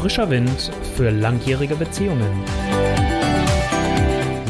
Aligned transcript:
Frischer 0.00 0.30
Wind 0.30 0.70
für 0.94 1.10
langjährige 1.10 1.74
Beziehungen. 1.74 2.44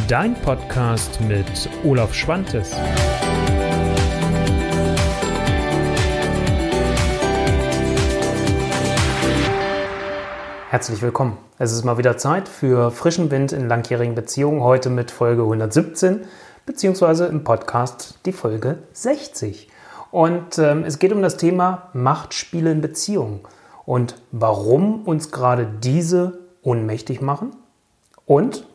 Dein 0.07 0.35
Podcast 0.35 1.23
mit 1.23 1.71
Olaf 1.85 2.13
Schwantes. 2.13 2.77
Herzlich 10.69 11.01
willkommen. 11.01 11.39
Es 11.57 11.73
ist 11.73 11.83
mal 11.83 11.97
wieder 11.97 12.19
Zeit 12.19 12.47
für 12.47 12.91
frischen 12.91 13.31
Wind 13.31 13.53
in 13.53 13.69
langjährigen 13.69 14.15
Beziehungen. 14.15 14.63
Heute 14.63 14.91
mit 14.91 15.11
Folge 15.11 15.45
117, 15.45 16.27
beziehungsweise 16.67 17.25
im 17.25 17.43
Podcast 17.43 18.19
die 18.27 18.33
Folge 18.33 18.81
60. 18.93 19.71
Und 20.11 20.59
ähm, 20.59 20.85
es 20.85 20.99
geht 20.99 21.13
um 21.15 21.23
das 21.23 21.39
Thema 21.39 21.89
Machtspiele 21.95 22.71
in 22.71 22.83
Beziehungen 22.83 23.41
und 23.89 24.17
warum 24.33 25.03
uns 25.07 25.31
gerade 25.31 25.67
diese 25.67 26.41
ohnmächtig 26.63 27.23
machen 27.23 27.57
und 28.27 28.67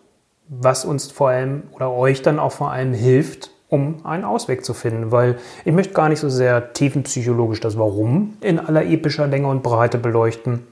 was 0.47 0.85
uns 0.85 1.11
vor 1.11 1.29
allem 1.29 1.63
oder 1.71 1.91
euch 1.91 2.23
dann 2.23 2.39
auch 2.39 2.51
vor 2.51 2.71
allem 2.71 2.93
hilft, 2.93 3.51
um 3.69 4.03
einen 4.05 4.25
Ausweg 4.25 4.65
zu 4.65 4.73
finden. 4.73 5.11
Weil 5.11 5.37
ich 5.65 5.71
möchte 5.71 5.93
gar 5.93 6.09
nicht 6.09 6.19
so 6.19 6.29
sehr 6.29 6.73
tiefenpsychologisch 6.73 7.59
das 7.59 7.77
Warum 7.77 8.37
in 8.41 8.59
aller 8.59 8.85
epischer 8.85 9.27
Länge 9.27 9.47
und 9.47 9.61
Breite 9.61 9.99
beleuchten 9.99 10.65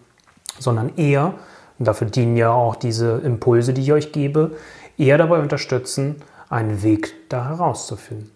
sondern 0.57 0.95
eher, 0.97 1.35
und 1.79 1.87
dafür 1.87 2.07
dienen 2.07 2.37
ja 2.37 2.51
auch 2.51 2.75
diese 2.75 3.19
Impulse, 3.19 3.73
die 3.73 3.81
ich 3.81 3.93
euch 3.93 4.11
gebe, 4.11 4.57
eher 4.97 5.17
dabei 5.17 5.39
unterstützen, 5.39 6.17
einen 6.49 6.83
Weg 6.83 7.13
da 7.29 7.47
herauszufinden. 7.49 8.31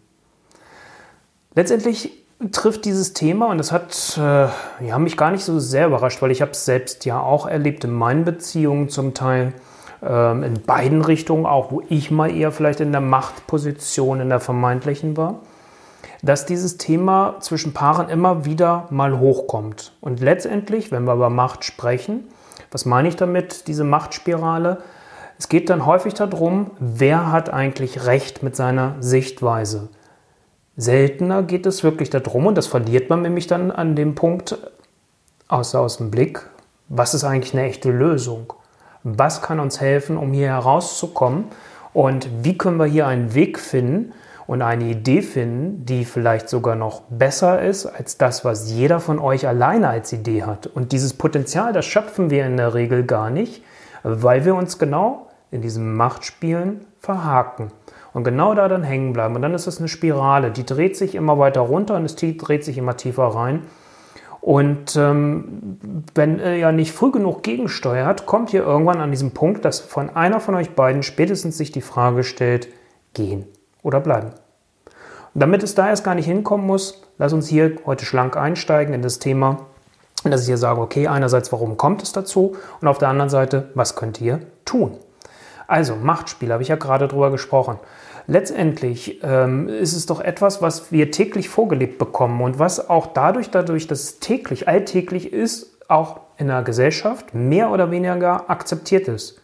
Letztendlich 1.54 2.25
trifft 2.52 2.86
dieses 2.86 3.14
Thema, 3.14 3.48
und 3.48 3.58
das 3.58 3.72
hat 3.72 4.18
äh, 4.18 4.48
ja, 4.86 5.00
mich 5.00 5.18
gar 5.18 5.32
nicht 5.32 5.44
so 5.44 5.60
sehr 5.60 5.88
überrascht, 5.88 6.22
weil 6.22 6.32
ich 6.32 6.42
habe 6.42 6.52
es 6.52 6.66
selbst 6.66 7.06
ja 7.06 7.20
auch 7.20 7.48
erlebt 7.48 7.84
in 7.84 7.94
meinen 7.94 8.26
Beziehungen 8.26 8.90
zum 8.90 9.14
Teil, 9.14 9.54
ähm, 10.04 10.44
in 10.44 10.62
beiden 10.62 11.02
Richtungen, 11.02 11.46
auch 11.46 11.72
wo 11.72 11.82
ich 11.90 12.12
mal 12.12 12.30
eher 12.30 12.52
vielleicht 12.52 12.82
in 12.82 12.92
der 12.92 13.02
Machtposition, 13.02 14.20
in 14.20 14.30
der 14.30 14.40
vermeintlichen 14.40 15.18
war 15.18 15.40
dass 16.26 16.48
dieses 16.48 16.78
Thema 16.78 17.36
zwischen 17.40 17.74
Paaren 17.74 18.10
immer 18.10 18.46
wieder 18.46 18.88
mal 18.90 19.20
hochkommt. 19.20 19.94
Und 20.02 20.22
letztendlich, 20.22 20.92
wenn 20.92 21.04
wir 21.04 21.14
über 21.14 21.30
Macht 21.30 21.64
sprechen, 21.64 22.28
was 22.72 22.86
meine 22.86 23.08
ich 23.08 23.16
damit, 23.16 23.68
diese 23.68 23.84
Machtspirale? 23.84 24.80
Es 25.38 25.50
geht 25.50 25.70
dann 25.70 25.86
häufig 25.86 26.16
darum, 26.16 26.72
wer 26.80 27.32
hat 27.32 27.52
eigentlich 27.52 28.06
Recht 28.06 28.42
mit 28.42 28.56
seiner 28.56 28.96
Sichtweise. 29.00 29.90
Seltener 30.78 31.44
geht 31.44 31.66
es 31.66 31.84
wirklich 31.84 32.10
darum, 32.10 32.48
und 32.48 32.56
das 32.56 32.68
verliert 32.68 33.10
man 33.10 33.22
nämlich 33.22 33.48
dann 33.48 33.72
an 33.72 33.96
dem 33.96 34.16
Punkt 34.16 34.58
aus, 35.48 35.74
aus 35.76 35.98
dem 35.98 36.12
Blick, 36.12 36.46
was 36.90 37.14
ist 37.14 37.24
eigentlich 37.24 37.54
eine 37.54 37.64
echte 37.64 37.92
Lösung? 37.92 38.54
Was 39.04 39.42
kann 39.42 39.60
uns 39.60 39.80
helfen, 39.80 40.18
um 40.18 40.34
hier 40.34 40.48
herauszukommen? 40.48 41.46
Und 41.94 42.28
wie 42.44 42.58
können 42.58 42.78
wir 42.78 42.86
hier 42.86 43.08
einen 43.08 43.34
Weg 43.34 43.60
finden, 43.60 44.14
und 44.48 44.62
eine 44.62 44.86
Idee 44.86 45.22
finden, 45.22 45.86
die 45.86 46.06
vielleicht 46.06 46.50
sogar 46.50 46.76
noch 46.76 47.02
besser 47.10 47.62
ist 47.62 47.86
als 47.86 48.18
das, 48.18 48.46
was 48.46 48.72
jeder 48.72 49.00
von 49.00 49.20
euch 49.20 49.48
alleine 49.48 49.90
als 49.90 50.14
Idee 50.14 50.44
hat. 50.44 50.68
Und 50.68 50.92
dieses 50.92 51.14
Potenzial, 51.14 51.74
das 51.74 51.86
schöpfen 51.86 52.30
wir 52.30 52.46
in 52.46 52.58
der 52.58 52.74
Regel 52.74 53.04
gar 53.04 53.30
nicht, 53.30 53.64
weil 54.04 54.46
wir 54.46 54.56
uns 54.56 54.78
genau 54.78 55.28
in 55.52 55.62
diesen 55.62 55.96
Machtspielen 55.96 56.86
verhaken 57.00 57.72
und 58.16 58.24
genau 58.24 58.56
da 58.56 58.70
dann 58.70 58.84
hängen 58.84 59.12
bleiben. 59.12 59.36
Und 59.36 59.42
dann 59.42 59.54
ist 59.54 59.68
es 59.68 59.80
eine 59.80 59.90
Spirale, 59.90 60.50
die 60.50 60.66
dreht 60.66 60.96
sich 60.96 61.16
immer 61.16 61.38
weiter 61.38 61.60
runter 61.60 61.98
und 61.98 62.06
es 62.06 62.16
dreht 62.16 62.64
sich 62.64 62.78
immer 62.78 62.96
tiefer 62.96 63.26
rein. 63.26 63.64
Und 64.40 64.96
ähm, 64.96 65.78
wenn 66.14 66.40
ihr 66.40 66.56
ja 66.56 66.72
nicht 66.72 66.94
früh 66.94 67.12
genug 67.12 67.44
gegensteuert, 67.44 68.26
kommt 68.26 68.54
ihr 68.54 68.64
irgendwann 68.64 69.02
an 69.02 69.12
diesen 69.12 69.32
Punkt, 69.32 69.66
dass 69.66 69.82
von 69.82 70.16
einer 70.16 70.40
von 70.40 70.56
euch 70.56 70.76
beiden 70.76 71.04
spätestens 71.04 71.58
sich 71.58 71.74
die 71.74 71.82
Frage 71.82 72.24
stellt, 72.24 72.70
gehen 73.14 73.48
oder 73.84 74.00
bleiben. 74.00 74.28
Und 75.34 75.42
damit 75.42 75.62
es 75.62 75.76
da 75.76 75.90
erst 75.90 76.06
gar 76.06 76.16
nicht 76.16 76.28
hinkommen 76.28 76.66
muss, 76.66 77.04
lass 77.18 77.34
uns 77.34 77.50
hier 77.50 77.76
heute 77.86 78.06
schlank 78.06 78.38
einsteigen 78.38 78.94
in 78.94 79.02
das 79.02 79.20
Thema, 79.20 79.66
dass 80.24 80.42
ich 80.42 80.48
hier 80.48 80.58
sage, 80.58 80.80
okay, 80.80 81.10
einerseits, 81.10 81.52
warum 81.52 81.76
kommt 81.76 82.02
es 82.02 82.14
dazu 82.14 82.56
und 82.80 82.88
auf 82.88 82.98
der 82.98 83.10
anderen 83.10 83.30
Seite, 83.30 83.72
was 83.74 83.98
könnt 83.98 84.22
ihr 84.22 84.40
tun? 84.64 85.00
Also, 85.68 85.96
Machtspiel, 85.96 86.52
habe 86.52 86.64
ich 86.64 86.70
ja 86.70 86.76
gerade 86.76 87.08
drüber 87.08 87.32
gesprochen. 87.32 87.80
Letztendlich 88.28 89.22
ähm, 89.24 89.70
ist 89.70 89.96
es 89.96 90.08
doch 90.08 90.20
etwas, 90.20 90.62
was 90.62 90.92
wir 90.92 91.12
täglich 91.12 91.50
vorgelebt 91.50 92.00
bekommen 92.00 92.42
und 92.42 92.58
was 92.58 92.90
auch 92.90 93.08
dadurch, 93.08 93.52
dadurch, 93.52 93.88
dass 93.88 94.02
es 94.02 94.20
täglich, 94.20 94.68
alltäglich 94.68 95.32
ist, 95.32 95.78
auch 95.88 96.22
in 96.38 96.48
der 96.48 96.64
Gesellschaft 96.64 97.34
mehr 97.34 97.70
oder 97.70 97.92
weniger 97.92 98.50
akzeptiert 98.50 99.08
ist. 99.08 99.40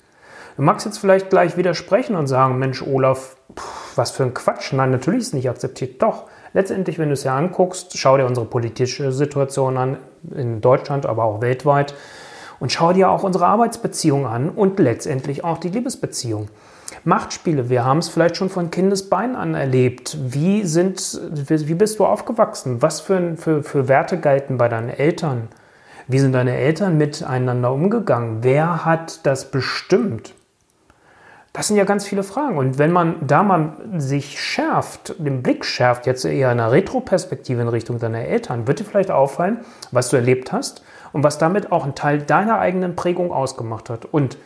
Du 0.57 0.63
magst 0.63 0.85
jetzt 0.85 0.97
vielleicht 0.97 1.29
gleich 1.29 1.57
widersprechen 1.57 2.15
und 2.15 2.27
sagen, 2.27 2.57
Mensch, 2.57 2.81
Olaf, 2.81 3.37
pff, 3.57 3.97
was 3.97 4.11
für 4.11 4.23
ein 4.23 4.33
Quatsch. 4.33 4.73
Nein, 4.73 4.91
natürlich 4.91 5.21
ist 5.21 5.27
es 5.27 5.33
nicht 5.33 5.49
akzeptiert. 5.49 6.01
Doch, 6.01 6.25
letztendlich, 6.53 6.97
wenn 6.99 7.09
du 7.09 7.13
es 7.13 7.23
ja 7.23 7.37
anguckst, 7.37 7.97
schau 7.97 8.17
dir 8.17 8.25
unsere 8.25 8.45
politische 8.45 9.11
Situation 9.11 9.77
an, 9.77 9.97
in 10.35 10.59
Deutschland, 10.59 11.05
aber 11.05 11.23
auch 11.23 11.41
weltweit. 11.41 11.93
Und 12.61 12.71
schau 12.71 12.93
dir 12.93 13.09
auch 13.09 13.23
unsere 13.23 13.47
Arbeitsbeziehung 13.47 14.27
an 14.27 14.49
und 14.49 14.77
letztendlich 14.77 15.43
auch 15.43 15.57
die 15.57 15.69
Liebesbeziehung. 15.69 16.47
Machtspiele, 17.03 17.71
wir 17.71 17.83
haben 17.85 17.97
es 17.97 18.07
vielleicht 18.07 18.37
schon 18.37 18.51
von 18.51 18.69
Kindesbein 18.69 19.35
an 19.35 19.55
erlebt. 19.55 20.15
Wie, 20.21 20.63
sind, 20.63 21.19
wie 21.47 21.73
bist 21.73 21.97
du 21.97 22.05
aufgewachsen? 22.05 22.83
Was 22.83 23.01
für, 23.01 23.35
für, 23.35 23.63
für 23.63 23.87
Werte 23.87 24.19
galten 24.19 24.57
bei 24.57 24.69
deinen 24.69 24.89
Eltern? 24.89 25.47
Wie 26.07 26.19
sind 26.19 26.33
deine 26.33 26.55
Eltern 26.55 26.99
miteinander 26.99 27.73
umgegangen? 27.73 28.43
Wer 28.43 28.85
hat 28.85 29.25
das 29.25 29.49
bestimmt? 29.49 30.35
Das 31.53 31.67
sind 31.67 31.77
ja 31.77 31.83
ganz 31.83 32.05
viele 32.05 32.21
Fragen. 32.21 32.57
Und 32.57 32.77
wenn 32.77 32.91
man 32.91 33.25
da 33.25 33.41
mal 33.41 33.73
sich 33.97 34.39
schärft, 34.39 35.15
den 35.17 35.41
Blick 35.41 35.65
schärft, 35.65 36.05
jetzt 36.05 36.25
eher 36.25 36.51
in 36.51 36.59
einer 36.59 36.71
Retroperspektive 36.71 37.59
in 37.59 37.69
Richtung 37.69 37.97
deiner 37.97 38.19
Eltern, 38.19 38.67
wird 38.67 38.79
dir 38.79 38.85
vielleicht 38.85 39.09
auffallen, 39.09 39.61
was 39.89 40.09
du 40.09 40.17
erlebt 40.17 40.51
hast 40.51 40.83
und 41.13 41.23
was 41.23 41.37
damit 41.37 41.71
auch 41.71 41.85
ein 41.85 41.95
Teil 41.95 42.19
deiner 42.19 42.59
eigenen 42.59 42.95
Prägung 42.95 43.31
ausgemacht 43.31 43.89
hat. 43.89 44.05
Und 44.05 44.37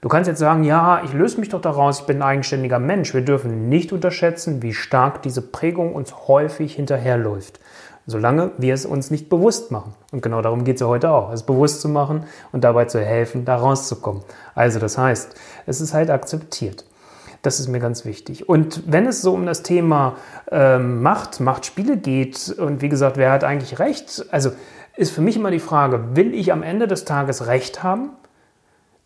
du 0.00 0.08
kannst 0.08 0.28
jetzt 0.28 0.38
sagen, 0.38 0.64
ja, 0.64 1.02
ich 1.04 1.12
löse 1.12 1.40
mich 1.40 1.48
doch 1.48 1.60
daraus, 1.60 2.00
ich 2.00 2.06
bin 2.06 2.18
ein 2.18 2.22
eigenständiger 2.22 2.78
Mensch. 2.78 3.14
Wir 3.14 3.22
dürfen 3.22 3.68
nicht 3.68 3.92
unterschätzen, 3.92 4.62
wie 4.62 4.74
stark 4.74 5.22
diese 5.22 5.42
Prägung 5.42 5.94
uns 5.94 6.28
häufig 6.28 6.74
hinterherläuft 6.74 7.60
solange 8.06 8.52
wir 8.56 8.72
es 8.72 8.86
uns 8.86 9.10
nicht 9.10 9.28
bewusst 9.28 9.70
machen. 9.70 9.94
Und 10.12 10.22
genau 10.22 10.40
darum 10.40 10.64
geht 10.64 10.76
es 10.76 10.80
ja 10.80 10.86
heute 10.86 11.10
auch, 11.10 11.32
es 11.32 11.42
bewusst 11.42 11.80
zu 11.80 11.88
machen 11.88 12.24
und 12.52 12.64
dabei 12.64 12.84
zu 12.84 13.00
helfen, 13.00 13.44
da 13.44 13.56
rauszukommen. 13.56 14.22
Also 14.54 14.78
das 14.78 14.96
heißt, 14.96 15.34
es 15.66 15.80
ist 15.80 15.92
halt 15.92 16.10
akzeptiert. 16.10 16.84
Das 17.42 17.60
ist 17.60 17.68
mir 17.68 17.80
ganz 17.80 18.04
wichtig. 18.04 18.48
Und 18.48 18.82
wenn 18.90 19.06
es 19.06 19.22
so 19.22 19.34
um 19.34 19.46
das 19.46 19.62
Thema 19.62 20.16
ähm, 20.50 21.02
Macht, 21.02 21.38
Machtspiele 21.38 21.96
geht, 21.96 22.54
und 22.58 22.80
wie 22.80 22.88
gesagt, 22.88 23.16
wer 23.16 23.30
hat 23.30 23.44
eigentlich 23.44 23.78
Recht? 23.78 24.26
Also 24.30 24.50
ist 24.96 25.12
für 25.12 25.20
mich 25.20 25.36
immer 25.36 25.50
die 25.50 25.58
Frage, 25.58 26.16
will 26.16 26.34
ich 26.34 26.52
am 26.52 26.62
Ende 26.62 26.86
des 26.88 27.04
Tages 27.04 27.46
Recht 27.46 27.82
haben? 27.82 28.10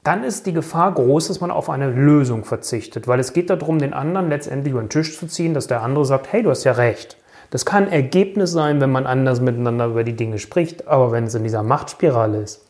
Dann 0.04 0.24
ist 0.24 0.46
die 0.46 0.54
Gefahr 0.54 0.94
groß, 0.94 1.28
dass 1.28 1.40
man 1.40 1.50
auf 1.50 1.68
eine 1.68 1.90
Lösung 1.90 2.44
verzichtet, 2.44 3.06
weil 3.06 3.20
es 3.20 3.34
geht 3.34 3.50
darum, 3.50 3.78
den 3.78 3.92
anderen 3.92 4.30
letztendlich 4.30 4.72
über 4.72 4.82
den 4.82 4.88
Tisch 4.88 5.18
zu 5.18 5.26
ziehen, 5.26 5.52
dass 5.52 5.66
der 5.66 5.82
andere 5.82 6.06
sagt, 6.06 6.32
hey, 6.32 6.42
du 6.42 6.50
hast 6.50 6.64
ja 6.64 6.72
recht. 6.72 7.18
Das 7.50 7.66
kann 7.66 7.88
Ergebnis 7.88 8.52
sein, 8.52 8.80
wenn 8.80 8.92
man 8.92 9.06
anders 9.06 9.40
miteinander 9.40 9.86
über 9.86 10.04
die 10.04 10.16
Dinge 10.16 10.38
spricht, 10.38 10.86
aber 10.88 11.12
wenn 11.12 11.24
es 11.24 11.34
in 11.34 11.42
dieser 11.42 11.62
Machtspirale 11.62 12.40
ist, 12.40 12.64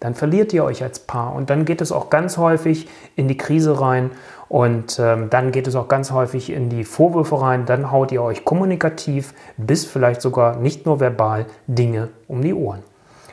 dann 0.00 0.14
verliert 0.14 0.52
ihr 0.52 0.64
euch 0.64 0.82
als 0.82 1.00
Paar. 1.00 1.34
Und 1.34 1.50
dann 1.50 1.64
geht 1.64 1.80
es 1.80 1.92
auch 1.92 2.10
ganz 2.10 2.36
häufig 2.36 2.88
in 3.16 3.28
die 3.28 3.36
Krise 3.36 3.80
rein. 3.80 4.10
Und 4.48 4.98
ähm, 4.98 5.28
dann 5.30 5.52
geht 5.52 5.66
es 5.66 5.76
auch 5.76 5.88
ganz 5.88 6.10
häufig 6.10 6.50
in 6.50 6.70
die 6.70 6.84
Vorwürfe 6.84 7.40
rein, 7.40 7.66
dann 7.66 7.90
haut 7.90 8.12
ihr 8.12 8.22
euch 8.22 8.44
kommunikativ 8.44 9.34
bis 9.58 9.84
vielleicht 9.84 10.22
sogar 10.22 10.56
nicht 10.56 10.86
nur 10.86 11.00
verbal 11.00 11.46
Dinge 11.66 12.08
um 12.28 12.40
die 12.40 12.54
Ohren. 12.54 12.82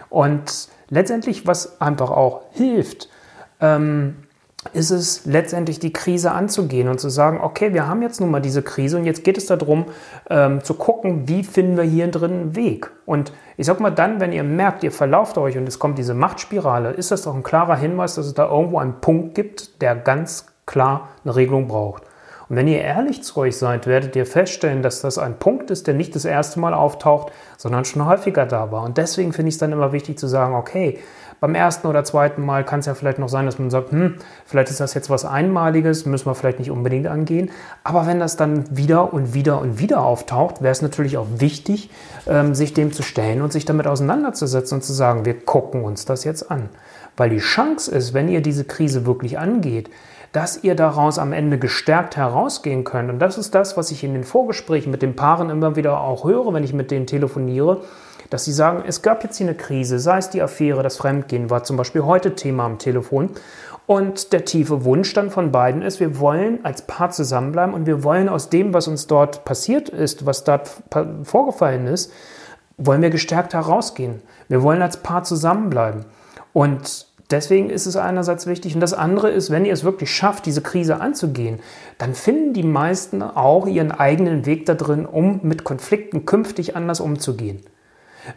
Und 0.09 0.69
letztendlich, 0.89 1.47
was 1.47 1.79
einfach 1.79 2.12
auch 2.12 2.41
hilft, 2.51 3.09
ähm, 3.61 4.25
ist 4.73 4.91
es 4.91 5.25
letztendlich 5.25 5.79
die 5.79 5.94
Krise 5.94 6.31
anzugehen 6.31 6.88
und 6.88 7.00
zu 7.00 7.09
sagen, 7.09 7.39
okay, 7.41 7.73
wir 7.73 7.88
haben 7.88 8.01
jetzt 8.01 8.19
nun 8.19 8.31
mal 8.31 8.41
diese 8.41 8.62
Krise 8.62 8.97
und 8.97 9.06
jetzt 9.06 9.23
geht 9.23 9.38
es 9.38 9.45
darum 9.45 9.85
ähm, 10.29 10.63
zu 10.63 10.73
gucken, 10.73 11.27
wie 11.27 11.44
finden 11.44 11.77
wir 11.77 11.83
hier 11.83 12.07
drin 12.09 12.31
einen 12.31 12.56
Weg. 12.56 12.91
Und 13.06 13.31
ich 13.57 13.65
sag 13.65 13.79
mal 13.79 13.91
dann, 13.91 14.19
wenn 14.19 14.33
ihr 14.33 14.44
merkt, 14.44 14.83
ihr 14.83 14.91
verlauft 14.91 15.38
euch 15.38 15.57
und 15.57 15.67
es 15.67 15.79
kommt 15.79 15.97
diese 15.97 16.13
Machtspirale, 16.13 16.91
ist 16.91 17.12
das 17.12 17.23
doch 17.23 17.35
ein 17.35 17.44
klarer 17.44 17.75
Hinweis, 17.75 18.15
dass 18.15 18.25
es 18.25 18.33
da 18.33 18.50
irgendwo 18.50 18.79
einen 18.79 19.00
Punkt 19.01 19.35
gibt, 19.35 19.81
der 19.81 19.95
ganz 19.95 20.47
klar 20.65 21.09
eine 21.23 21.35
Regelung 21.35 21.68
braucht. 21.68 22.03
Und 22.47 22.56
wenn 22.56 22.68
ihr 22.68 22.81
ehrlich 22.81 23.24
zu 23.24 23.38
euch 23.38 23.57
seid, 23.57 23.88
werdet 23.88 24.15
ihr 24.15 24.25
feststellen, 24.25 24.81
dass 24.81 25.01
das 25.01 25.18
ein 25.18 25.39
Punkt 25.39 25.71
ist, 25.71 25.88
der 25.88 25.94
nicht 25.94 26.15
das 26.15 26.25
erste 26.25 26.59
Mal 26.59 26.74
auftaucht, 26.74 27.31
sondern 27.57 27.86
schon 27.86 28.06
häufiger 28.06 28.45
da 28.45 28.71
war. 28.71 28.83
Und 28.83 28.97
deswegen 28.97 29.33
finde 29.33 29.50
ich 29.50 29.56
es 29.56 29.59
dann 29.59 29.71
immer 29.71 29.92
wichtig 29.92 30.19
zu 30.19 30.27
sagen, 30.27 30.53
okay, 30.53 31.00
beim 31.42 31.53
ersten 31.53 31.88
oder 31.88 32.03
zweiten 32.03 32.45
Mal 32.45 32.63
kann 32.63 32.80
es 32.80 32.86
ja 32.86 32.94
vielleicht 32.94 33.19
noch 33.19 33.30
sein, 33.30 33.45
dass 33.45 33.59
man 33.59 33.69
sagt, 33.69 33.92
hm, 33.92 34.15
vielleicht 34.45 34.69
ist 34.69 34.80
das 34.80 34.94
jetzt 34.94 35.09
was 35.09 35.25
Einmaliges, 35.25 36.06
müssen 36.06 36.27
wir 36.27 36.36
vielleicht 36.36 36.59
nicht 36.59 36.71
unbedingt 36.71 37.07
angehen. 37.07 37.51
Aber 37.83 38.07
wenn 38.07 38.19
das 38.19 38.38
dann 38.38 38.75
wieder 38.75 39.13
und 39.13 39.33
wieder 39.33 39.59
und 39.59 39.80
wieder 39.80 40.01
auftaucht, 40.01 40.62
wäre 40.62 40.71
es 40.71 40.81
natürlich 40.81 41.18
auch 41.18 41.27
wichtig, 41.38 41.89
ähm, 42.25 42.56
sich 42.56 42.74
dem 42.74 42.94
zu 42.94 43.03
stellen 43.03 43.42
und 43.42 43.51
sich 43.51 43.65
damit 43.65 43.86
auseinanderzusetzen 43.86 44.77
und 44.77 44.81
zu 44.81 44.94
sagen, 44.94 45.25
wir 45.25 45.39
gucken 45.39 45.83
uns 45.83 46.06
das 46.06 46.24
jetzt 46.24 46.50
an. 46.50 46.69
Weil 47.18 47.30
die 47.30 47.39
Chance 47.39 47.92
ist, 47.92 48.13
wenn 48.13 48.30
ihr 48.30 48.42
diese 48.42 48.65
Krise 48.65 49.06
wirklich 49.06 49.38
angeht, 49.38 49.89
dass 50.35 50.61
ihr 50.65 50.75
daraus 50.75 51.17
am 51.17 51.31
Ende 51.31 51.57
gestärkt 51.57 52.17
herausgehen 52.17 52.83
könnt. 52.83 53.09
Und 53.09 53.19
das 53.19 53.37
ist 53.37 53.55
das, 53.55 53.77
was 53.77 53.89
ich 53.91 54.03
in 54.03 54.13
den 54.13 54.25
Vorgesprächen 54.25 54.91
mit 54.91 55.01
den 55.01 55.15
Paaren 55.15 55.49
immer 55.49 55.77
wieder 55.77 56.01
auch 56.01 56.25
höre, 56.25 56.53
wenn 56.53 56.65
ich 56.65 56.73
mit 56.73 56.91
denen 56.91 57.07
telefoniere, 57.07 57.83
dass 58.29 58.43
sie 58.43 58.51
sagen, 58.51 58.83
es 58.85 59.01
gab 59.01 59.23
jetzt 59.23 59.37
hier 59.37 59.47
eine 59.47 59.55
Krise, 59.55 59.97
sei 59.97 60.17
es 60.17 60.29
die 60.29 60.41
Affäre, 60.41 60.83
das 60.83 60.97
Fremdgehen 60.97 61.49
war 61.49 61.63
zum 61.63 61.77
Beispiel 61.77 62.03
heute 62.03 62.35
Thema 62.35 62.65
am 62.65 62.79
Telefon. 62.79 63.29
Und 63.87 64.33
der 64.33 64.43
tiefe 64.43 64.83
Wunsch 64.83 65.13
dann 65.13 65.31
von 65.31 65.53
beiden 65.53 65.81
ist, 65.81 66.01
wir 66.01 66.19
wollen 66.19 66.59
als 66.63 66.81
Paar 66.81 67.11
zusammenbleiben 67.11 67.73
und 67.73 67.85
wir 67.85 68.03
wollen 68.03 68.27
aus 68.27 68.49
dem, 68.49 68.73
was 68.73 68.89
uns 68.89 69.07
dort 69.07 69.45
passiert 69.45 69.87
ist, 69.87 70.25
was 70.25 70.43
dort 70.43 70.69
vorgefallen 71.23 71.87
ist, 71.87 72.11
wollen 72.77 73.01
wir 73.01 73.09
gestärkt 73.09 73.53
herausgehen. 73.53 74.21
Wir 74.49 74.61
wollen 74.63 74.81
als 74.81 74.97
Paar 74.97 75.23
zusammenbleiben. 75.23 76.03
Und 76.51 77.07
deswegen 77.31 77.69
ist 77.69 77.86
es 77.86 77.98
einerseits 77.98 78.48
wichtig. 78.48 78.75
Und 78.75 78.81
das 78.81 78.94
andere 78.94 79.30
ist, 79.30 79.50
wenn 79.50 79.66
ihr 79.66 79.74
es 79.74 79.83
wirklich 79.83 80.13
schafft, 80.13 80.45
diese 80.45 80.62
Krise 80.62 81.01
anzugehen, 81.01 81.60
dann 81.98 82.13
finden 82.13 82.54
die 82.54 82.63
meisten 82.63 83.22
auch 83.22 83.68
ihren 83.68 83.92
eigenen 83.92 84.45
Weg 84.45 84.66
da 84.66 84.74
drin, 84.74 85.06
um 85.06 85.39
mit 85.44 85.63
Konflikten 85.63 86.25
künftig 86.25 86.75
anders 86.75 87.00
umzugehen. 87.00 87.62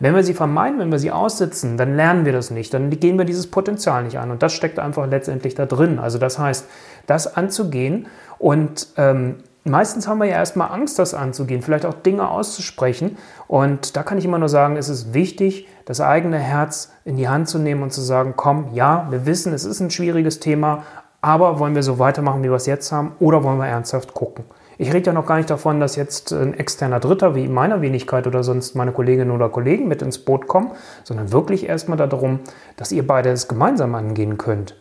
Wenn 0.01 0.15
wir 0.15 0.23
sie 0.23 0.35
vermeiden, 0.35 0.79
wenn 0.79 0.93
wir 0.93 0.99
sie 0.99 1.11
aussitzen, 1.11 1.77
dann 1.77 1.97
lernen 1.97 2.27
wir 2.27 2.33
das 2.33 2.51
nicht, 2.51 2.75
dann 2.75 2.91
gehen 2.91 3.17
wir 3.17 3.25
dieses 3.25 3.47
Potenzial 3.47 4.05
nicht 4.05 4.19
an. 4.19 4.31
Und 4.31 4.43
das 4.43 4.53
steckt 4.53 4.79
einfach 4.79 5.09
letztendlich 5.09 5.55
da 5.55 5.67
drin. 5.67 5.99
Also 5.99 6.19
das 6.19 6.39
heißt, 6.39 6.67
das 7.07 7.37
anzugehen 7.37 8.07
und 8.39 8.89
ähm, 8.97 9.37
meistens 9.65 10.09
haben 10.09 10.19
wir 10.19 10.27
ja 10.27 10.37
erstmal 10.37 10.71
Angst, 10.71 10.99
das 10.99 11.15
anzugehen, 11.15 11.63
vielleicht 11.63 11.87
auch 11.87 11.95
Dinge 11.95 12.29
auszusprechen. 12.29 13.17
Und 13.47 13.97
da 13.97 14.03
kann 14.03 14.19
ich 14.19 14.25
immer 14.25 14.39
nur 14.39 14.49
sagen, 14.49 14.77
es 14.77 14.89
ist 14.89 15.15
wichtig, 15.15 15.69
das 15.85 16.01
eigene 16.01 16.39
Herz 16.39 16.93
in 17.05 17.17
die 17.17 17.29
Hand 17.29 17.49
zu 17.49 17.59
nehmen 17.59 17.83
und 17.83 17.93
zu 17.93 18.01
sagen, 18.01 18.35
komm, 18.37 18.75
ja, 18.75 19.07
wir 19.11 19.27
wissen, 19.27 19.53
es 19.53 19.65
ist 19.65 19.81
ein 19.81 19.91
schwieriges 19.91 20.41
Thema, 20.41 20.85
aber 21.21 21.59
wollen 21.59 21.75
wir 21.75 21.83
so 21.83 21.99
weitermachen, 21.99 22.43
wie 22.43 22.49
wir 22.49 22.57
es 22.57 22.67
jetzt 22.67 22.93
haben, 22.93 23.13
oder 23.19 23.43
wollen 23.43 23.59
wir 23.59 23.67
ernsthaft 23.67 24.15
gucken? 24.15 24.45
Ich 24.81 24.93
rede 24.93 25.07
ja 25.07 25.13
noch 25.13 25.27
gar 25.27 25.39
nicht 25.39 25.51
davon, 25.51 25.81
dass 25.81 25.97
jetzt 25.97 26.33
ein 26.33 26.55
externer 26.55 27.01
Dritter 27.01 27.35
wie 27.35 27.49
meiner 27.49 27.81
Wenigkeit 27.81 28.29
oder 28.29 28.45
sonst 28.45 28.77
meine 28.77 28.93
Kolleginnen 28.93 29.33
oder 29.33 29.49
Kollegen 29.49 29.89
mit 29.89 30.03
ins 30.03 30.19
Boot 30.19 30.47
kommen, 30.47 30.71
sondern 31.03 31.33
wirklich 31.33 31.69
erstmal 31.69 31.99
darum, 31.99 32.39
dass 32.77 32.93
ihr 32.93 33.05
beide 33.05 33.31
es 33.31 33.49
gemeinsam 33.49 33.97
angehen 33.97 34.39
könnt. 34.39 34.77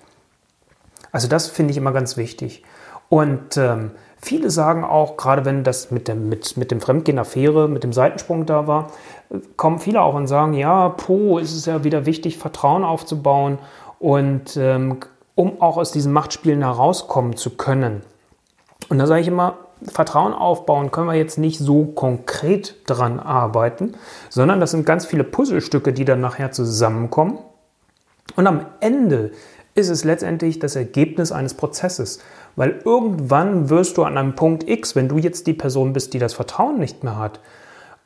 Also 1.11 1.27
das 1.27 1.47
finde 1.47 1.71
ich 1.71 1.77
immer 1.77 1.93
ganz 1.93 2.15
wichtig. 2.15 2.63
Und 3.09 3.57
ähm, 3.57 3.91
viele 4.21 4.49
sagen 4.49 4.83
auch, 4.83 5.17
gerade 5.17 5.45
wenn 5.45 5.63
das 5.63 5.91
mit 5.91 6.07
dem, 6.07 6.29
mit, 6.29 6.57
mit 6.57 6.71
dem 6.71 6.81
Fremdgehen-Affäre, 6.81 7.67
mit 7.67 7.83
dem 7.83 7.93
Seitensprung 7.93 8.45
da 8.45 8.67
war, 8.67 8.91
kommen 9.55 9.79
viele 9.79 10.01
auch 10.01 10.15
und 10.15 10.27
sagen, 10.27 10.53
ja, 10.53 10.89
puh, 10.89 11.37
ist 11.37 11.53
es 11.53 11.65
ja 11.65 11.83
wieder 11.83 12.05
wichtig, 12.05 12.37
Vertrauen 12.37 12.83
aufzubauen 12.83 13.59
und 13.99 14.57
ähm, 14.57 14.97
um 15.35 15.61
auch 15.61 15.77
aus 15.77 15.91
diesen 15.91 16.13
Machtspielen 16.13 16.61
herauskommen 16.61 17.35
zu 17.35 17.51
können. 17.51 18.01
Und 18.89 18.97
da 18.97 19.05
sage 19.05 19.21
ich 19.21 19.27
immer, 19.27 19.57
Vertrauen 19.83 20.33
aufbauen 20.33 20.91
können 20.91 21.07
wir 21.07 21.13
jetzt 21.13 21.37
nicht 21.37 21.59
so 21.59 21.85
konkret 21.85 22.75
dran 22.87 23.19
arbeiten, 23.19 23.93
sondern 24.29 24.59
das 24.59 24.71
sind 24.71 24.85
ganz 24.85 25.05
viele 25.05 25.23
Puzzlestücke, 25.23 25.93
die 25.93 26.05
dann 26.05 26.21
nachher 26.21 26.51
zusammenkommen. 26.51 27.37
Und 28.35 28.47
am 28.47 28.65
Ende 28.79 29.31
ist 29.75 29.89
es 29.89 30.03
letztendlich 30.03 30.57
das 30.57 30.75
Ergebnis 30.75 31.31
eines 31.31 31.53
Prozesses, 31.53 32.19
weil 32.57 32.81
irgendwann 32.83 33.69
wirst 33.69 33.97
du 33.97 34.03
an 34.03 34.17
einem 34.17 34.35
Punkt 34.35 34.67
X, 34.67 34.95
wenn 34.95 35.07
du 35.07 35.17
jetzt 35.17 35.47
die 35.47 35.53
Person 35.53 35.93
bist, 35.93 36.13
die 36.13 36.19
das 36.19 36.33
Vertrauen 36.33 36.79
nicht 36.79 37.03
mehr 37.03 37.17
hat, 37.17 37.39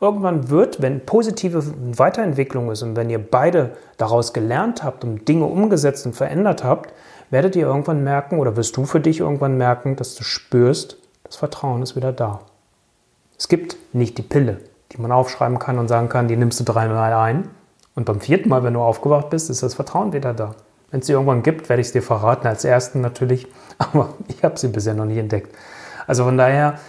irgendwann 0.02 0.50
wird, 0.50 0.82
wenn 0.82 1.06
positive 1.06 1.64
Weiterentwicklung 1.98 2.70
ist 2.70 2.84
und 2.84 2.96
wenn 2.96 3.10
ihr 3.10 3.20
beide 3.20 3.72
daraus 3.98 4.34
gelernt 4.34 4.84
habt 4.84 5.04
und 5.04 5.28
Dinge 5.28 5.46
umgesetzt 5.46 6.06
und 6.06 6.16
verändert 6.16 6.64
habt, 6.64 6.94
werdet 7.30 7.56
ihr 7.56 7.66
irgendwann 7.66 8.04
merken 8.04 8.40
oder 8.40 8.58
wirst 8.58 8.76
du 8.76 8.86
für 8.86 9.00
dich 9.00 9.22
irgendwann 9.22 9.58
merken, 9.58 9.96
dass 9.96 10.16
du 10.16 10.24
spürst, 10.24 10.98
das 11.24 11.38
Vertrauen 11.38 11.82
ist 11.82 11.96
wieder 11.96 12.12
da. 12.12 12.42
Es 13.38 13.48
gibt 13.48 13.78
nicht 13.94 14.18
die 14.18 14.24
Pille, 14.24 14.58
die 14.92 15.02
man 15.02 15.14
aufschreiben 15.14 15.60
kann 15.60 15.80
und 15.80 15.88
sagen 15.88 16.10
kann, 16.10 16.28
die 16.28 16.36
nimmst 16.36 16.60
du 16.60 16.66
dreimal 16.66 17.14
ein 17.14 17.48
und 17.96 18.04
beim 18.04 18.20
vierten 18.20 18.50
Mal, 18.50 18.64
wenn 18.64 18.74
du 18.74 18.82
aufgewacht 18.82 19.30
bist, 19.30 19.50
ist 19.50 19.64
das 19.64 19.76
Vertrauen 19.76 20.12
wieder 20.12 20.34
da. 20.34 20.56
Wenn 20.92 21.00
es 21.00 21.08
sie 21.08 21.14
irgendwann 21.14 21.44
gibt, 21.44 21.70
werde 21.70 21.82
ich 21.82 21.88
es 21.88 21.94
dir 21.94 22.04
verraten, 22.04 22.48
als 22.48 22.66
ersten 22.66 23.02
natürlich, 23.02 23.48
aber 23.78 24.14
ich 24.28 24.44
habe 24.44 24.60
sie 24.60 24.68
bisher 24.68 24.94
noch 24.94 25.06
nicht 25.06 25.18
entdeckt. 25.18 25.56
Also 26.08 26.24
von 26.24 26.38
daher, 26.38 26.80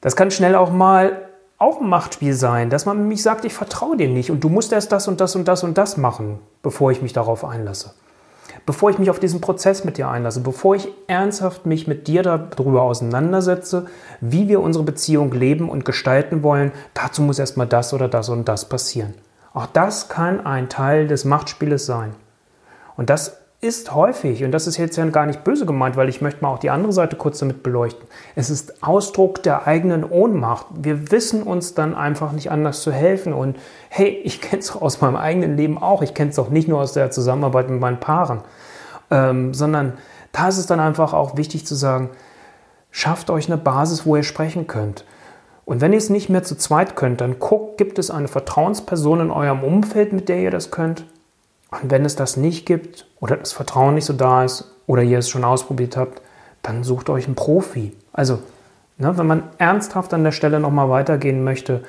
das 0.00 0.16
kann 0.16 0.30
schnell 0.30 0.54
auch 0.54 0.70
mal 0.70 1.24
auch 1.58 1.80
ein 1.80 1.88
Machtspiel 1.88 2.34
sein, 2.34 2.70
dass 2.70 2.86
man 2.86 3.08
mich 3.08 3.22
sagt, 3.22 3.44
ich 3.44 3.52
vertraue 3.52 3.96
dir 3.96 4.08
nicht 4.08 4.30
und 4.30 4.44
du 4.44 4.48
musst 4.48 4.72
erst 4.72 4.92
das 4.92 5.08
und 5.08 5.20
das 5.20 5.34
und 5.34 5.48
das 5.48 5.64
und 5.64 5.76
das 5.76 5.96
machen, 5.96 6.38
bevor 6.62 6.92
ich 6.92 7.02
mich 7.02 7.12
darauf 7.12 7.44
einlasse 7.44 7.94
bevor 8.66 8.90
ich 8.90 8.98
mich 8.98 9.08
auf 9.08 9.18
diesen 9.18 9.40
Prozess 9.40 9.84
mit 9.84 9.96
dir 9.96 10.08
einlasse, 10.08 10.40
bevor 10.40 10.76
ich 10.76 10.88
ernsthaft 11.06 11.66
mich 11.66 11.86
mit 11.86 12.06
dir 12.06 12.22
darüber 12.22 12.82
auseinandersetze, 12.82 13.86
wie 14.20 14.46
wir 14.48 14.60
unsere 14.60 14.84
Beziehung 14.84 15.32
leben 15.32 15.70
und 15.70 15.86
gestalten 15.86 16.42
wollen, 16.42 16.72
dazu 16.94 17.22
muss 17.22 17.38
erstmal 17.38 17.66
das 17.66 17.94
oder 17.94 18.08
das 18.08 18.28
und 18.28 18.46
das 18.46 18.68
passieren. 18.68 19.14
Auch 19.54 19.66
das 19.66 20.08
kann 20.10 20.44
ein 20.44 20.68
Teil 20.68 21.08
des 21.08 21.24
Machtspieles 21.24 21.86
sein. 21.86 22.14
Und 22.98 23.10
das 23.10 23.38
ist 23.60 23.94
häufig, 23.94 24.42
und 24.44 24.50
das 24.50 24.66
ist 24.66 24.76
jetzt 24.76 24.96
ja 24.96 25.04
gar 25.06 25.24
nicht 25.24 25.44
böse 25.44 25.66
gemeint, 25.66 25.96
weil 25.96 26.08
ich 26.08 26.20
möchte 26.20 26.42
mal 26.42 26.52
auch 26.52 26.58
die 26.58 26.70
andere 26.70 26.92
Seite 26.92 27.14
kurz 27.16 27.38
damit 27.38 27.62
beleuchten. 27.62 28.06
Es 28.34 28.50
ist 28.50 28.82
Ausdruck 28.82 29.42
der 29.44 29.68
eigenen 29.68 30.04
Ohnmacht. 30.04 30.66
Wir 30.74 31.12
wissen 31.12 31.44
uns 31.44 31.74
dann 31.74 31.94
einfach 31.94 32.32
nicht 32.32 32.50
anders 32.50 32.82
zu 32.82 32.90
helfen. 32.90 33.32
Und 33.32 33.56
hey, 33.88 34.08
ich 34.24 34.40
kenne 34.40 34.60
es 34.60 34.74
aus 34.74 35.00
meinem 35.00 35.16
eigenen 35.16 35.56
Leben 35.56 35.78
auch. 35.78 36.02
Ich 36.02 36.12
kenne 36.12 36.30
es 36.30 36.38
auch 36.40 36.50
nicht 36.50 36.66
nur 36.66 36.80
aus 36.80 36.92
der 36.92 37.12
Zusammenarbeit 37.12 37.70
mit 37.70 37.80
meinen 37.80 38.00
Paaren, 38.00 38.40
ähm, 39.12 39.54
sondern 39.54 39.94
da 40.32 40.48
ist 40.48 40.58
es 40.58 40.66
dann 40.66 40.80
einfach 40.80 41.12
auch 41.12 41.36
wichtig 41.36 41.66
zu 41.66 41.76
sagen, 41.76 42.10
schafft 42.90 43.30
euch 43.30 43.46
eine 43.46 43.58
Basis, 43.58 44.06
wo 44.06 44.16
ihr 44.16 44.24
sprechen 44.24 44.66
könnt. 44.66 45.04
Und 45.64 45.80
wenn 45.80 45.92
ihr 45.92 45.98
es 45.98 46.10
nicht 46.10 46.30
mehr 46.30 46.42
zu 46.42 46.56
zweit 46.56 46.96
könnt, 46.96 47.20
dann 47.20 47.38
guckt, 47.38 47.78
gibt 47.78 48.00
es 48.00 48.10
eine 48.10 48.26
Vertrauensperson 48.26 49.20
in 49.20 49.30
eurem 49.30 49.62
Umfeld, 49.62 50.12
mit 50.12 50.28
der 50.28 50.40
ihr 50.40 50.50
das 50.50 50.72
könnt? 50.72 51.04
Und 51.70 51.90
wenn 51.90 52.04
es 52.04 52.16
das 52.16 52.36
nicht 52.36 52.66
gibt 52.66 53.06
oder 53.20 53.36
das 53.36 53.52
Vertrauen 53.52 53.94
nicht 53.94 54.06
so 54.06 54.12
da 54.12 54.44
ist 54.44 54.74
oder 54.86 55.02
ihr 55.02 55.18
es 55.18 55.28
schon 55.28 55.44
ausprobiert 55.44 55.96
habt, 55.96 56.22
dann 56.62 56.82
sucht 56.82 57.10
euch 57.10 57.26
einen 57.26 57.34
Profi. 57.34 57.96
Also, 58.12 58.40
ne, 58.96 59.16
wenn 59.16 59.26
man 59.26 59.42
ernsthaft 59.58 60.14
an 60.14 60.24
der 60.24 60.32
Stelle 60.32 60.60
nochmal 60.60 60.88
weitergehen 60.88 61.44
möchte, 61.44 61.82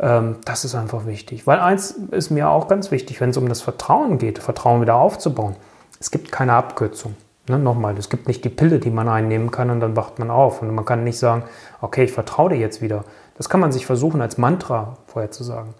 ähm, 0.00 0.36
das 0.44 0.64
ist 0.64 0.74
einfach 0.74 1.06
wichtig. 1.06 1.46
Weil 1.46 1.58
eins 1.58 1.92
ist 2.10 2.30
mir 2.30 2.48
auch 2.48 2.68
ganz 2.68 2.90
wichtig, 2.90 3.20
wenn 3.20 3.30
es 3.30 3.36
um 3.36 3.48
das 3.48 3.62
Vertrauen 3.62 4.18
geht, 4.18 4.38
Vertrauen 4.38 4.80
wieder 4.80 4.96
aufzubauen. 4.96 5.56
Es 6.00 6.10
gibt 6.10 6.32
keine 6.32 6.54
Abkürzung. 6.54 7.14
Ne, 7.48 7.58
nochmal, 7.58 7.96
es 7.96 8.08
gibt 8.08 8.26
nicht 8.26 8.44
die 8.44 8.48
Pille, 8.48 8.80
die 8.80 8.90
man 8.90 9.08
einnehmen 9.08 9.52
kann 9.52 9.70
und 9.70 9.78
dann 9.80 9.94
wacht 9.96 10.18
man 10.18 10.30
auf. 10.30 10.62
Und 10.62 10.74
man 10.74 10.84
kann 10.84 11.04
nicht 11.04 11.18
sagen, 11.18 11.44
okay, 11.80 12.04
ich 12.04 12.12
vertraue 12.12 12.50
dir 12.50 12.56
jetzt 12.56 12.82
wieder. 12.82 13.04
Das 13.38 13.48
kann 13.48 13.60
man 13.60 13.70
sich 13.70 13.86
versuchen 13.86 14.20
als 14.20 14.38
Mantra 14.38 14.96
vorher 15.06 15.30
zu 15.30 15.44
sagen. 15.44 15.74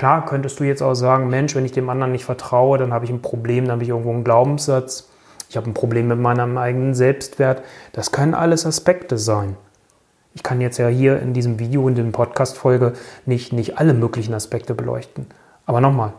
Klar 0.00 0.24
könntest 0.24 0.58
du 0.58 0.64
jetzt 0.64 0.80
auch 0.80 0.94
sagen, 0.94 1.28
Mensch, 1.28 1.54
wenn 1.54 1.66
ich 1.66 1.72
dem 1.72 1.90
anderen 1.90 2.12
nicht 2.12 2.24
vertraue, 2.24 2.78
dann 2.78 2.90
habe 2.90 3.04
ich 3.04 3.10
ein 3.10 3.20
Problem, 3.20 3.66
dann 3.66 3.72
habe 3.72 3.82
ich 3.82 3.90
irgendwo 3.90 4.10
einen 4.10 4.24
Glaubenssatz, 4.24 5.10
ich 5.50 5.58
habe 5.58 5.68
ein 5.68 5.74
Problem 5.74 6.08
mit 6.08 6.18
meinem 6.18 6.56
eigenen 6.56 6.94
Selbstwert. 6.94 7.62
Das 7.92 8.10
können 8.10 8.32
alles 8.32 8.64
Aspekte 8.64 9.18
sein. 9.18 9.58
Ich 10.32 10.42
kann 10.42 10.62
jetzt 10.62 10.78
ja 10.78 10.88
hier 10.88 11.20
in 11.20 11.34
diesem 11.34 11.58
Video, 11.58 11.86
in 11.86 11.96
der 11.96 12.04
Podcast-Folge 12.04 12.94
nicht, 13.26 13.52
nicht 13.52 13.76
alle 13.76 13.92
möglichen 13.92 14.32
Aspekte 14.32 14.74
beleuchten. 14.74 15.26
Aber 15.66 15.82
nochmal, 15.82 16.14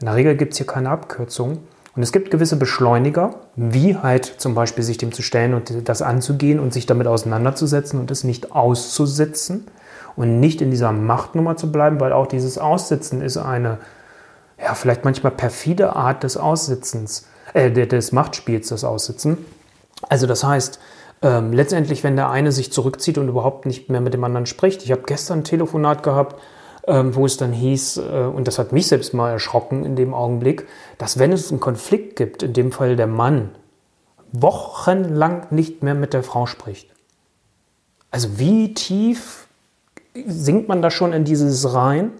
in 0.00 0.06
der 0.06 0.14
Regel 0.14 0.34
gibt 0.34 0.52
es 0.52 0.56
hier 0.56 0.66
keine 0.66 0.88
Abkürzung. 0.88 1.58
Und 1.94 2.02
es 2.02 2.10
gibt 2.10 2.30
gewisse 2.30 2.56
Beschleuniger, 2.56 3.34
wie 3.54 3.98
halt 3.98 4.24
zum 4.24 4.54
Beispiel 4.54 4.82
sich 4.82 4.96
dem 4.96 5.12
zu 5.12 5.20
stellen 5.20 5.52
und 5.52 5.90
das 5.90 6.00
anzugehen 6.00 6.58
und 6.58 6.72
sich 6.72 6.86
damit 6.86 7.06
auseinanderzusetzen 7.06 8.00
und 8.00 8.10
es 8.10 8.24
nicht 8.24 8.52
auszusitzen 8.52 9.66
und 10.16 10.40
nicht 10.40 10.60
in 10.60 10.70
dieser 10.70 10.92
Machtnummer 10.92 11.56
zu 11.56 11.72
bleiben, 11.72 12.00
weil 12.00 12.12
auch 12.12 12.26
dieses 12.26 12.58
Aussitzen 12.58 13.20
ist 13.20 13.36
eine, 13.36 13.78
ja, 14.60 14.74
vielleicht 14.74 15.04
manchmal 15.04 15.32
perfide 15.32 15.96
Art 15.96 16.22
des 16.22 16.36
Aussitzens, 16.36 17.26
äh, 17.52 17.70
des 17.70 18.12
Machtspiels, 18.12 18.68
das 18.68 18.84
Aussitzen. 18.84 19.38
Also 20.08 20.26
das 20.26 20.44
heißt, 20.44 20.78
ähm, 21.22 21.52
letztendlich, 21.52 22.04
wenn 22.04 22.16
der 22.16 22.30
eine 22.30 22.52
sich 22.52 22.72
zurückzieht 22.72 23.18
und 23.18 23.28
überhaupt 23.28 23.66
nicht 23.66 23.88
mehr 23.88 24.00
mit 24.00 24.14
dem 24.14 24.24
anderen 24.24 24.46
spricht. 24.46 24.84
Ich 24.84 24.90
habe 24.90 25.02
gestern 25.06 25.40
ein 25.40 25.44
Telefonat 25.44 26.02
gehabt, 26.02 26.40
ähm, 26.86 27.14
wo 27.14 27.24
es 27.24 27.36
dann 27.36 27.52
hieß, 27.52 27.96
äh, 27.96 28.30
und 28.34 28.46
das 28.46 28.58
hat 28.58 28.72
mich 28.72 28.88
selbst 28.88 29.14
mal 29.14 29.30
erschrocken 29.30 29.84
in 29.84 29.96
dem 29.96 30.12
Augenblick, 30.12 30.66
dass 30.98 31.18
wenn 31.18 31.32
es 31.32 31.50
einen 31.50 31.60
Konflikt 31.60 32.16
gibt, 32.16 32.42
in 32.42 32.52
dem 32.52 32.72
Fall 32.72 32.96
der 32.96 33.06
Mann, 33.06 33.50
wochenlang 34.32 35.46
nicht 35.50 35.82
mehr 35.82 35.94
mit 35.94 36.12
der 36.12 36.22
Frau 36.22 36.46
spricht. 36.46 36.90
Also 38.10 38.38
wie 38.38 38.74
tief 38.74 39.43
sinkt 40.26 40.68
man 40.68 40.82
da 40.82 40.90
schon 40.90 41.12
in 41.12 41.24
dieses 41.24 41.74
rein, 41.74 42.12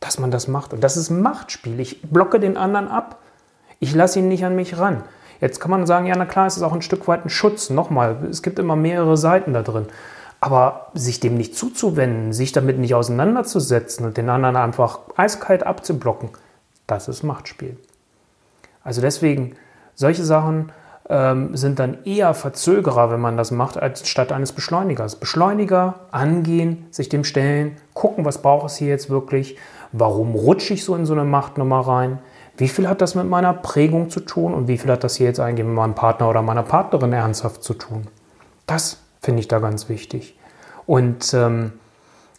dass 0.00 0.18
man 0.18 0.30
das 0.30 0.48
macht? 0.48 0.72
Und 0.72 0.82
das 0.82 0.96
ist 0.96 1.10
Machtspiel. 1.10 1.78
Ich 1.80 2.02
blocke 2.02 2.40
den 2.40 2.56
anderen 2.56 2.88
ab. 2.88 3.18
Ich 3.80 3.94
lasse 3.94 4.18
ihn 4.20 4.28
nicht 4.28 4.44
an 4.44 4.56
mich 4.56 4.78
ran. 4.78 5.04
Jetzt 5.40 5.60
kann 5.60 5.70
man 5.70 5.86
sagen, 5.86 6.06
ja, 6.06 6.16
na 6.16 6.26
klar, 6.26 6.46
es 6.46 6.56
ist 6.56 6.62
auch 6.62 6.72
ein 6.72 6.82
Stück 6.82 7.06
weit 7.06 7.24
ein 7.24 7.30
Schutz. 7.30 7.70
Nochmal, 7.70 8.16
es 8.28 8.42
gibt 8.42 8.58
immer 8.58 8.76
mehrere 8.76 9.16
Seiten 9.16 9.52
da 9.52 9.62
drin. 9.62 9.86
Aber 10.40 10.90
sich 10.94 11.20
dem 11.20 11.36
nicht 11.36 11.56
zuzuwenden, 11.56 12.32
sich 12.32 12.52
damit 12.52 12.78
nicht 12.78 12.94
auseinanderzusetzen 12.94 14.06
und 14.06 14.16
den 14.16 14.28
anderen 14.28 14.56
einfach 14.56 15.00
eiskalt 15.16 15.64
abzublocken, 15.64 16.30
das 16.86 17.08
ist 17.08 17.22
Machtspiel. 17.24 17.76
Also 18.82 19.00
deswegen, 19.00 19.56
solche 19.94 20.24
Sachen 20.24 20.72
ähm, 21.08 21.56
sind 21.56 21.78
dann 21.78 22.04
eher 22.04 22.34
Verzögerer, 22.34 23.10
wenn 23.10 23.20
man 23.20 23.36
das 23.36 23.50
macht, 23.50 23.76
als 23.76 24.08
statt 24.08 24.32
eines 24.32 24.52
Beschleunigers. 24.52 25.16
Beschleuniger, 25.16 26.00
angehen, 26.10 26.86
sich 26.90 27.08
dem 27.08 27.24
stellen, 27.24 27.76
gucken, 27.94 28.24
was 28.24 28.42
braucht 28.42 28.66
es 28.66 28.76
hier 28.76 28.88
jetzt 28.88 29.08
wirklich, 29.08 29.56
warum 29.92 30.34
rutsche 30.34 30.74
ich 30.74 30.84
so 30.84 30.94
in 30.94 31.06
so 31.06 31.14
eine 31.14 31.24
Machtnummer 31.24 31.80
rein, 31.80 32.18
wie 32.58 32.68
viel 32.68 32.88
hat 32.88 33.00
das 33.00 33.14
mit 33.14 33.26
meiner 33.26 33.54
Prägung 33.54 34.10
zu 34.10 34.20
tun 34.20 34.52
und 34.52 34.68
wie 34.68 34.78
viel 34.78 34.90
hat 34.90 35.04
das 35.04 35.14
hier 35.16 35.28
jetzt 35.28 35.40
eigentlich 35.40 35.66
mit 35.66 35.76
meinem 35.76 35.94
Partner 35.94 36.28
oder 36.28 36.42
meiner 36.42 36.64
Partnerin 36.64 37.12
ernsthaft 37.12 37.62
zu 37.62 37.74
tun. 37.74 38.08
Das 38.66 38.98
finde 39.22 39.40
ich 39.40 39.48
da 39.48 39.60
ganz 39.60 39.88
wichtig. 39.88 40.36
Und 40.84 41.32
ähm, 41.34 41.72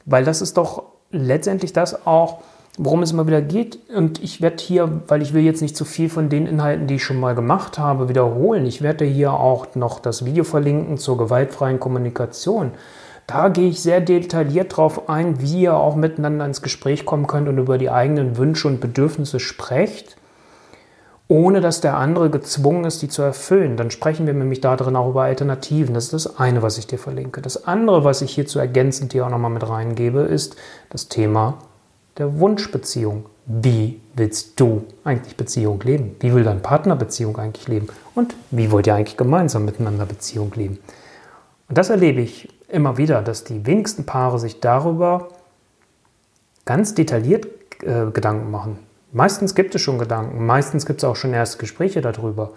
weil 0.06 0.26
das 0.26 0.42
ist 0.42 0.58
doch 0.58 0.84
letztendlich 1.12 1.72
das 1.72 2.06
auch, 2.06 2.42
worum 2.82 3.04
es 3.04 3.12
immer 3.12 3.28
wieder 3.28 3.42
geht. 3.42 3.78
Und 3.94 4.24
ich 4.24 4.42
werde 4.42 4.64
hier, 4.64 5.02
weil 5.08 5.22
ich 5.22 5.34
will 5.34 5.44
jetzt 5.44 5.62
nicht 5.62 5.76
zu 5.76 5.84
viel 5.84 6.10
von 6.10 6.30
den 6.30 6.48
Inhalten, 6.48 6.88
die 6.88 6.96
ich 6.96 7.04
schon 7.04 7.20
mal 7.20 7.36
gemacht 7.36 7.78
habe, 7.78 8.08
wiederholen. 8.08 8.66
Ich 8.66 8.82
werde 8.82 9.04
hier 9.04 9.34
auch 9.34 9.76
noch 9.76 10.00
das 10.00 10.24
Video 10.24 10.46
verlinken 10.46 10.98
zur 10.98 11.18
gewaltfreien 11.18 11.82
Kommunikation. 11.82 12.72
Da 13.28 13.50
gehe 13.50 13.68
ich 13.68 13.82
sehr 13.82 14.00
detailliert 14.00 14.72
darauf 14.72 15.10
ein, 15.10 15.42
wie 15.42 15.64
ihr 15.64 15.76
auch 15.76 15.98
miteinander 15.98 16.46
ins 16.46 16.62
Gespräch 16.62 17.06
kommen 17.06 17.28
könnt 17.28 17.50
und 17.50 17.58
über 17.58 17.78
die 17.78 17.90
eigenen 17.90 18.38
Wünsche 18.38 18.70
und 18.70 18.80
Bedürfnisse 18.80 19.42
sprecht 19.42 20.16
ohne 21.32 21.62
dass 21.62 21.80
der 21.80 21.96
andere 21.96 22.32
gezwungen 22.32 22.86
ist, 22.86 23.04
die 23.04 23.08
zu 23.08 23.22
erfüllen. 23.22 23.78
Dann 23.78 23.92
sprechen 23.92 24.26
wir 24.26 24.34
nämlich 24.34 24.62
da 24.62 24.76
drin 24.76 24.96
auch 24.96 25.12
über 25.12 25.22
Alternativen. 25.26 25.94
Das 25.94 26.06
ist 26.06 26.14
das 26.14 26.40
eine, 26.40 26.64
was 26.64 26.80
ich 26.80 26.88
dir 26.88 26.98
verlinke. 26.98 27.40
Das 27.44 27.68
andere, 27.68 28.04
was 28.04 28.24
ich 28.24 28.34
hierzu 28.34 28.58
ergänzend 28.58 29.14
dir 29.14 29.28
auch 29.28 29.30
nochmal 29.30 29.52
mit 29.52 29.70
reingebe, 29.70 30.22
ist 30.22 30.56
das 30.90 31.08
Thema 31.08 31.60
der 32.20 32.40
Wunschbeziehung. 32.40 33.26
Wie 33.46 34.00
willst 34.14 34.60
du 34.60 34.86
eigentlich 35.04 35.36
Beziehung 35.36 35.82
leben? 35.82 36.16
Wie 36.20 36.34
will 36.34 36.44
dein 36.44 36.62
Partner 36.62 36.96
Beziehung 36.96 37.38
eigentlich 37.38 37.68
leben? 37.68 37.88
Und 38.14 38.36
wie 38.52 38.72
wollt 38.72 38.86
ihr 38.86 38.94
eigentlich 38.94 39.18
gemeinsam 39.18 39.66
miteinander 39.66 40.06
Beziehung 40.06 40.52
leben? 40.56 40.78
Und 41.68 41.78
das 41.78 41.90
erlebe 41.90 42.22
ich 42.22 42.50
immer 42.68 42.98
wieder, 42.98 43.22
dass 43.22 43.44
die 43.44 43.66
wenigsten 43.66 44.06
Paare 44.06 44.38
sich 44.38 44.60
darüber 44.60 45.30
ganz 46.66 46.94
detailliert 46.94 47.48
äh, 47.82 48.12
Gedanken 48.12 48.52
machen. 48.52 48.80
Meistens 49.12 49.56
gibt 49.56 49.74
es 49.74 49.82
schon 49.82 49.98
Gedanken, 49.98 50.46
meistens 50.46 50.86
gibt 50.86 51.00
es 51.00 51.04
auch 51.04 51.16
schon 51.16 51.34
erste 51.34 51.58
Gespräche 51.58 52.02
darüber, 52.02 52.52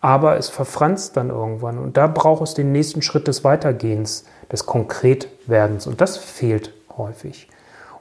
aber 0.00 0.36
es 0.36 0.48
verfranst 0.48 1.16
dann 1.16 1.30
irgendwann 1.30 1.78
und 1.78 1.96
da 1.96 2.06
braucht 2.06 2.42
es 2.42 2.54
den 2.54 2.70
nächsten 2.70 3.02
Schritt 3.02 3.26
des 3.26 3.42
Weitergehens, 3.42 4.24
des 4.52 4.66
Konkretwerdens 4.66 5.88
und 5.88 6.00
das 6.00 6.16
fehlt 6.16 6.72
häufig. 6.96 7.48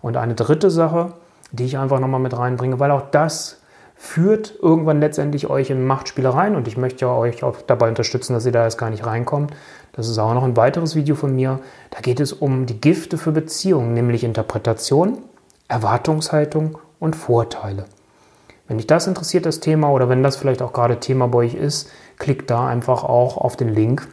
Und 0.05 0.17
eine 0.17 0.35
dritte 0.35 0.69
Sache, 0.69 1.13
die 1.51 1.65
ich 1.65 1.79
einfach 1.79 1.99
nochmal 1.99 2.19
mit 2.19 2.37
reinbringe, 2.37 2.79
weil 2.79 2.91
auch 2.91 3.09
das 3.09 3.57
führt 3.95 4.53
irgendwann 4.61 4.99
letztendlich 4.99 5.49
euch 5.49 5.71
in 5.71 5.87
Machtspielereien 5.87 6.55
und 6.55 6.67
ich 6.67 6.77
möchte 6.77 7.09
euch 7.09 7.41
auch 7.41 7.55
dabei 7.65 7.89
unterstützen, 7.89 8.33
dass 8.33 8.45
ihr 8.45 8.51
da 8.51 8.65
erst 8.65 8.77
gar 8.77 8.91
nicht 8.91 9.03
reinkommt. 9.03 9.55
Das 9.93 10.07
ist 10.07 10.19
auch 10.19 10.35
noch 10.35 10.43
ein 10.43 10.57
weiteres 10.57 10.95
Video 10.95 11.15
von 11.15 11.35
mir. 11.35 11.59
Da 11.89 12.01
geht 12.01 12.19
es 12.19 12.33
um 12.33 12.67
die 12.67 12.79
Gifte 12.79 13.17
für 13.17 13.31
Beziehungen, 13.31 13.95
nämlich 13.95 14.23
Interpretation, 14.23 15.23
Erwartungshaltung 15.69 16.77
und 16.99 17.15
Vorteile. 17.15 17.85
Wenn 18.67 18.77
dich 18.77 18.85
das 18.85 19.07
interessiert, 19.07 19.47
das 19.47 19.59
Thema, 19.59 19.89
oder 19.89 20.07
wenn 20.07 20.21
das 20.21 20.35
vielleicht 20.35 20.61
auch 20.61 20.71
gerade 20.71 20.99
Thema 20.99 21.27
bei 21.29 21.39
euch 21.39 21.55
ist, 21.55 21.89
klickt 22.19 22.51
da 22.51 22.67
einfach 22.67 23.03
auch 23.03 23.37
auf 23.37 23.57
den 23.57 23.69
Link, 23.69 24.07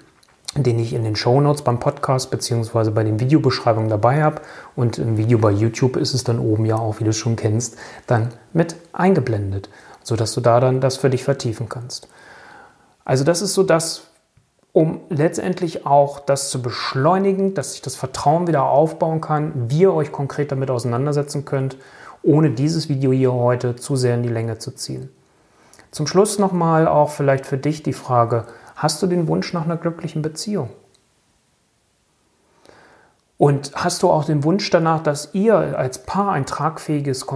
den 0.54 0.78
ich 0.78 0.92
in 0.92 1.04
den 1.04 1.16
Show 1.16 1.40
Notes 1.40 1.62
beim 1.62 1.80
Podcast 1.80 2.30
bzw. 2.30 2.90
bei 2.90 3.04
den 3.04 3.20
Videobeschreibungen 3.20 3.88
dabei 3.88 4.22
habe. 4.22 4.42
Und 4.76 4.98
im 4.98 5.16
Video 5.16 5.38
bei 5.38 5.50
YouTube 5.50 5.96
ist 5.96 6.14
es 6.14 6.24
dann 6.24 6.38
oben 6.38 6.66
ja 6.66 6.76
auch, 6.76 7.00
wie 7.00 7.04
du 7.04 7.12
schon 7.12 7.36
kennst, 7.36 7.76
dann 8.06 8.34
mit 8.52 8.76
eingeblendet, 8.92 9.70
sodass 10.02 10.32
du 10.32 10.40
da 10.40 10.60
dann 10.60 10.80
das 10.80 10.96
für 10.96 11.10
dich 11.10 11.24
vertiefen 11.24 11.68
kannst. 11.68 12.08
Also 13.04 13.24
das 13.24 13.42
ist 13.42 13.54
so 13.54 13.62
das, 13.62 14.08
um 14.72 15.00
letztendlich 15.08 15.86
auch 15.86 16.20
das 16.20 16.50
zu 16.50 16.62
beschleunigen, 16.62 17.54
dass 17.54 17.72
sich 17.72 17.82
das 17.82 17.96
Vertrauen 17.96 18.46
wieder 18.46 18.64
aufbauen 18.64 19.20
kann, 19.20 19.52
wie 19.68 19.80
ihr 19.80 19.92
euch 19.92 20.12
konkret 20.12 20.52
damit 20.52 20.70
auseinandersetzen 20.70 21.44
könnt 21.44 21.76
ohne 22.22 22.50
dieses 22.50 22.88
Video 22.88 23.12
hier 23.12 23.32
heute 23.32 23.76
zu 23.76 23.96
sehr 23.96 24.14
in 24.14 24.22
die 24.22 24.28
Länge 24.28 24.58
zu 24.58 24.70
ziehen. 24.70 25.10
Zum 25.90 26.06
Schluss 26.06 26.38
nochmal 26.38 26.88
auch 26.88 27.10
vielleicht 27.10 27.46
für 27.46 27.58
dich 27.58 27.82
die 27.82 27.92
Frage, 27.92 28.46
hast 28.76 29.02
du 29.02 29.06
den 29.06 29.28
Wunsch 29.28 29.52
nach 29.52 29.64
einer 29.64 29.76
glücklichen 29.76 30.22
Beziehung? 30.22 30.70
Und 33.42 33.72
hast 33.74 34.04
du 34.04 34.08
auch 34.08 34.24
den 34.24 34.44
Wunsch 34.44 34.70
danach, 34.70 35.02
dass 35.02 35.30
ihr 35.34 35.56
als 35.56 36.04
Paar 36.06 36.30
ein 36.30 36.46
tragfähiges 36.46 37.26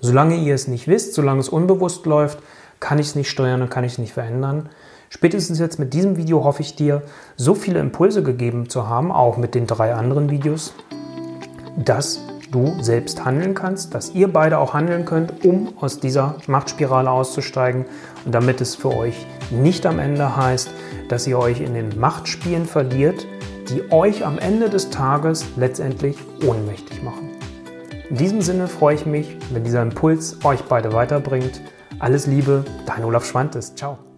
Solange 0.00 0.36
ihr 0.36 0.54
es 0.54 0.68
nicht 0.68 0.86
wisst, 0.86 1.14
solange 1.14 1.40
es 1.40 1.48
unbewusst 1.48 2.06
läuft, 2.06 2.38
kann 2.78 3.00
ich 3.00 3.08
es 3.08 3.14
nicht 3.16 3.28
steuern 3.28 3.62
und 3.62 3.70
kann 3.70 3.82
ich 3.82 3.92
es 3.92 3.98
nicht 3.98 4.12
verändern. 4.12 4.68
Spätestens 5.08 5.58
jetzt 5.58 5.80
mit 5.80 5.94
diesem 5.94 6.16
Video 6.16 6.44
hoffe 6.44 6.62
ich 6.62 6.76
dir, 6.76 7.02
so 7.36 7.56
viele 7.56 7.80
Impulse 7.80 8.22
gegeben 8.22 8.68
zu 8.68 8.88
haben, 8.88 9.10
auch 9.10 9.36
mit 9.36 9.56
den 9.56 9.66
drei 9.66 9.94
anderen 9.94 10.30
Videos, 10.30 10.74
dass 11.76 12.20
du 12.52 12.76
selbst 12.80 13.24
handeln 13.24 13.54
kannst, 13.54 13.94
dass 13.94 14.14
ihr 14.14 14.32
beide 14.32 14.58
auch 14.58 14.74
handeln 14.74 15.04
könnt, 15.04 15.44
um 15.44 15.72
aus 15.80 15.98
dieser 15.98 16.36
Machtspirale 16.46 17.10
auszusteigen 17.10 17.86
und 18.24 18.32
damit 18.32 18.60
es 18.60 18.76
für 18.76 18.94
euch 18.94 19.26
nicht 19.50 19.84
am 19.86 19.98
Ende 19.98 20.36
heißt, 20.36 20.70
dass 21.08 21.26
ihr 21.26 21.38
euch 21.38 21.60
in 21.60 21.74
den 21.74 21.98
Machtspielen 21.98 22.66
verliert, 22.66 23.26
die 23.68 23.90
euch 23.90 24.24
am 24.24 24.38
Ende 24.38 24.68
des 24.68 24.90
Tages 24.90 25.46
letztendlich 25.56 26.16
ohnmächtig 26.46 27.02
machen. 27.02 27.30
In 28.10 28.16
diesem 28.16 28.42
Sinne 28.42 28.68
freue 28.68 28.94
ich 28.94 29.06
mich, 29.06 29.36
wenn 29.50 29.64
dieser 29.64 29.82
Impuls 29.82 30.44
euch 30.44 30.62
beide 30.64 30.92
weiterbringt. 30.92 31.62
Alles 31.98 32.26
Liebe, 32.26 32.64
dein 32.84 33.04
Olaf 33.04 33.24
Schwantes. 33.24 33.74
Ciao. 33.74 34.11